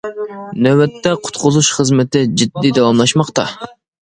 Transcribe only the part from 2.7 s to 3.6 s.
داۋاملاشماقتا.